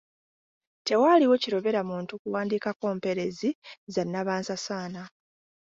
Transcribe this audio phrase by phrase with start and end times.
[0.87, 3.49] Tewaaliwo kirobera muntu kuwandiikawo mpeerezi
[3.93, 5.01] za nnabansasaana.